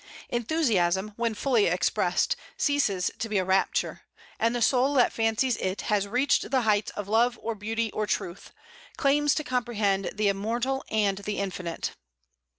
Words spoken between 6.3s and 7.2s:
the heights of